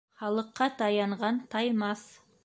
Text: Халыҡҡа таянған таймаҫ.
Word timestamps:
Халыҡҡа 0.19 0.67
таянған 0.79 1.37
таймаҫ. 1.55 2.07